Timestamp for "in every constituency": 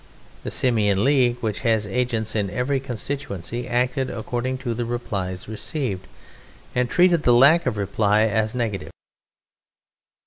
2.35-3.67